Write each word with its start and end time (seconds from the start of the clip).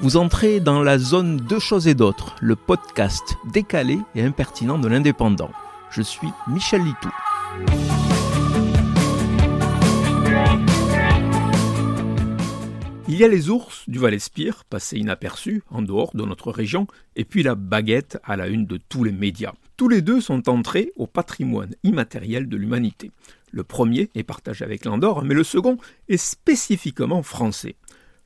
Vous 0.00 0.16
entrez 0.16 0.58
dans 0.58 0.82
la 0.82 0.98
zone 0.98 1.36
Deux 1.36 1.60
choses 1.60 1.86
et 1.86 1.94
d'autres, 1.94 2.34
le 2.40 2.56
podcast 2.56 3.36
décalé 3.52 3.98
et 4.16 4.22
impertinent 4.22 4.78
de 4.78 4.88
l'indépendant. 4.88 5.52
Je 5.90 6.02
suis 6.02 6.28
Michel 6.48 6.82
Litou. 6.82 7.10
Il 13.06 13.14
y 13.14 13.22
a 13.22 13.28
les 13.28 13.50
ours 13.50 13.88
du 13.88 14.00
Val-Espire, 14.00 14.64
passés 14.64 14.98
inaperçus 14.98 15.62
en 15.70 15.80
dehors 15.80 16.10
de 16.14 16.24
notre 16.24 16.50
région, 16.50 16.88
et 17.14 17.24
puis 17.24 17.44
la 17.44 17.54
baguette 17.54 18.18
à 18.24 18.36
la 18.36 18.48
une 18.48 18.66
de 18.66 18.78
tous 18.88 19.04
les 19.04 19.12
médias. 19.12 19.52
Tous 19.76 19.88
les 19.88 20.02
deux 20.02 20.20
sont 20.20 20.48
entrés 20.48 20.90
au 20.96 21.06
patrimoine 21.06 21.76
immatériel 21.84 22.48
de 22.48 22.56
l'humanité. 22.56 23.12
Le 23.52 23.62
premier 23.62 24.10
est 24.16 24.24
partagé 24.24 24.64
avec 24.64 24.84
l'Andorre, 24.84 25.22
mais 25.22 25.34
le 25.34 25.44
second 25.44 25.78
est 26.08 26.16
spécifiquement 26.16 27.22
français. 27.22 27.76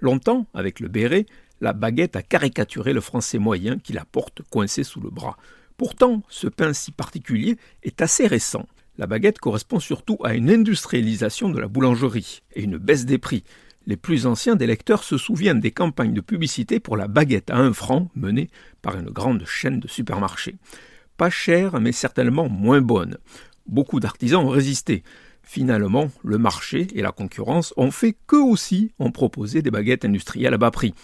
Longtemps, 0.00 0.46
avec 0.52 0.80
le 0.80 0.88
béret, 0.88 1.24
la 1.64 1.72
baguette 1.72 2.14
a 2.14 2.22
caricaturé 2.22 2.92
le 2.92 3.00
français 3.00 3.38
moyen 3.38 3.78
qui 3.78 3.94
la 3.94 4.04
porte 4.04 4.42
coincée 4.50 4.84
sous 4.84 5.00
le 5.00 5.08
bras. 5.08 5.38
Pourtant, 5.78 6.22
ce 6.28 6.46
pain 6.46 6.74
si 6.74 6.92
particulier 6.92 7.56
est 7.82 8.02
assez 8.02 8.26
récent. 8.26 8.66
La 8.98 9.06
baguette 9.06 9.38
correspond 9.38 9.80
surtout 9.80 10.18
à 10.22 10.34
une 10.34 10.50
industrialisation 10.50 11.48
de 11.48 11.58
la 11.58 11.66
boulangerie 11.66 12.42
et 12.54 12.62
une 12.62 12.76
baisse 12.76 13.06
des 13.06 13.18
prix. 13.18 13.44
Les 13.86 13.96
plus 13.96 14.26
anciens 14.26 14.56
des 14.56 14.66
lecteurs 14.66 15.04
se 15.04 15.16
souviennent 15.16 15.60
des 15.60 15.72
campagnes 15.72 16.12
de 16.12 16.20
publicité 16.20 16.80
pour 16.80 16.98
la 16.98 17.08
baguette 17.08 17.50
à 17.50 17.56
un 17.56 17.72
franc 17.72 18.10
menées 18.14 18.50
par 18.82 18.98
une 18.98 19.10
grande 19.10 19.44
chaîne 19.46 19.80
de 19.80 19.88
supermarchés. 19.88 20.56
Pas 21.16 21.30
chère, 21.30 21.80
mais 21.80 21.92
certainement 21.92 22.50
moins 22.50 22.82
bonne. 22.82 23.16
Beaucoup 23.66 24.00
d'artisans 24.00 24.44
ont 24.44 24.50
résisté. 24.50 25.02
Finalement, 25.42 26.10
le 26.22 26.36
marché 26.36 26.88
et 26.94 27.00
la 27.00 27.12
concurrence 27.12 27.72
ont 27.78 27.90
fait 27.90 28.16
qu'eux 28.26 28.42
aussi 28.42 28.92
ont 28.98 29.10
proposé 29.10 29.62
des 29.62 29.70
baguettes 29.70 30.04
industrielles 30.04 30.54
à 30.54 30.58
bas 30.58 30.70
prix. 30.70 30.94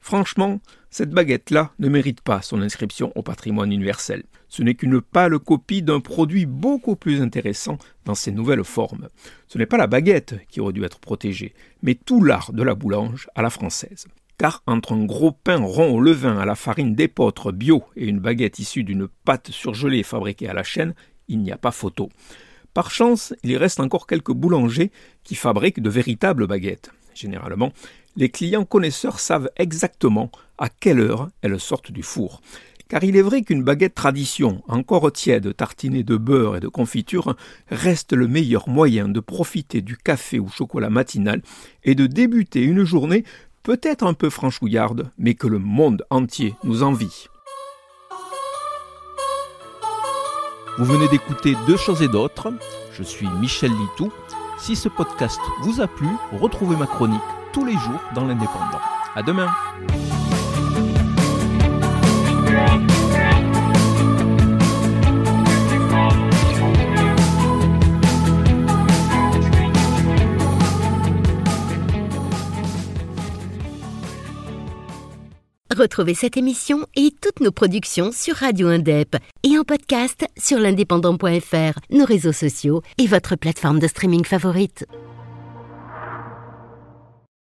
Franchement, 0.00 0.60
cette 0.90 1.10
baguette-là 1.10 1.72
ne 1.78 1.88
mérite 1.88 2.22
pas 2.22 2.40
son 2.40 2.62
inscription 2.62 3.12
au 3.14 3.22
patrimoine 3.22 3.72
universel. 3.72 4.22
Ce 4.48 4.62
n'est 4.62 4.74
qu'une 4.74 5.00
pâle 5.02 5.38
copie 5.38 5.82
d'un 5.82 6.00
produit 6.00 6.46
beaucoup 6.46 6.96
plus 6.96 7.20
intéressant 7.20 7.78
dans 8.04 8.14
ses 8.14 8.32
nouvelles 8.32 8.64
formes. 8.64 9.08
Ce 9.48 9.58
n'est 9.58 9.66
pas 9.66 9.76
la 9.76 9.86
baguette 9.86 10.36
qui 10.48 10.60
aurait 10.60 10.72
dû 10.72 10.84
être 10.84 10.98
protégée, 10.98 11.54
mais 11.82 11.94
tout 11.94 12.24
l'art 12.24 12.52
de 12.52 12.62
la 12.62 12.74
boulange 12.74 13.28
à 13.34 13.42
la 13.42 13.50
française. 13.50 14.06
Car 14.38 14.62
entre 14.66 14.92
un 14.92 15.04
gros 15.04 15.32
pain 15.32 15.58
rond 15.58 15.92
au 15.92 16.00
levain 16.00 16.38
à 16.38 16.46
la 16.46 16.54
farine 16.54 16.94
d'épeautre 16.94 17.52
bio 17.52 17.82
et 17.96 18.06
une 18.06 18.20
baguette 18.20 18.60
issue 18.60 18.84
d'une 18.84 19.08
pâte 19.24 19.50
surgelée 19.50 20.04
fabriquée 20.04 20.48
à 20.48 20.54
la 20.54 20.62
chaîne, 20.62 20.94
il 21.26 21.40
n'y 21.40 21.52
a 21.52 21.58
pas 21.58 21.72
photo. 21.72 22.08
Par 22.72 22.90
chance, 22.90 23.34
il 23.42 23.56
reste 23.56 23.80
encore 23.80 24.06
quelques 24.06 24.32
boulangers 24.32 24.92
qui 25.24 25.34
fabriquent 25.34 25.82
de 25.82 25.90
véritables 25.90 26.46
baguettes. 26.46 26.92
Généralement, 27.14 27.72
les 28.18 28.28
clients 28.28 28.64
connaisseurs 28.64 29.20
savent 29.20 29.48
exactement 29.56 30.32
à 30.58 30.68
quelle 30.68 30.98
heure 30.98 31.28
elles 31.40 31.60
sortent 31.60 31.92
du 31.92 32.02
four. 32.02 32.42
Car 32.88 33.04
il 33.04 33.16
est 33.16 33.22
vrai 33.22 33.42
qu'une 33.42 33.62
baguette 33.62 33.94
tradition, 33.94 34.64
encore 34.66 35.12
tiède, 35.12 35.54
tartinée 35.54 36.02
de 36.02 36.16
beurre 36.16 36.56
et 36.56 36.60
de 36.60 36.66
confiture, 36.66 37.36
reste 37.70 38.12
le 38.12 38.26
meilleur 38.26 38.68
moyen 38.68 39.08
de 39.08 39.20
profiter 39.20 39.82
du 39.82 39.96
café 39.96 40.40
ou 40.40 40.48
chocolat 40.48 40.90
matinal 40.90 41.42
et 41.84 41.94
de 41.94 42.06
débuter 42.06 42.62
une 42.62 42.82
journée 42.82 43.22
peut-être 43.62 44.04
un 44.04 44.14
peu 44.14 44.30
franchouillarde, 44.30 45.12
mais 45.16 45.34
que 45.34 45.46
le 45.46 45.60
monde 45.60 46.04
entier 46.10 46.56
nous 46.64 46.82
envie. 46.82 47.26
Vous 50.76 50.84
venez 50.84 51.06
d'écouter 51.08 51.54
Deux 51.68 51.76
choses 51.76 52.02
et 52.02 52.08
d'autres. 52.08 52.52
Je 52.92 53.04
suis 53.04 53.28
Michel 53.40 53.70
Litou. 53.70 54.12
Si 54.58 54.74
ce 54.74 54.88
podcast 54.88 55.38
vous 55.62 55.80
a 55.80 55.86
plu, 55.86 56.08
retrouvez 56.32 56.74
ma 56.74 56.86
chronique 56.86 57.20
tous 57.52 57.64
les 57.64 57.72
jours 57.72 58.00
dans 58.14 58.24
l'Indépendant. 58.24 58.80
À 59.14 59.22
demain! 59.22 59.48
Retrouvez 75.78 76.14
cette 76.14 76.36
émission 76.36 76.86
et 76.96 77.12
toutes 77.22 77.38
nos 77.38 77.52
productions 77.52 78.10
sur 78.10 78.34
Radio 78.34 78.66
Indep 78.66 79.16
et 79.44 79.56
en 79.56 79.62
podcast 79.62 80.26
sur 80.36 80.58
l'indépendant.fr, 80.58 81.78
nos 81.90 82.04
réseaux 82.04 82.32
sociaux 82.32 82.82
et 82.98 83.06
votre 83.06 83.36
plateforme 83.36 83.78
de 83.78 83.86
streaming 83.86 84.24
favorite. 84.24 84.86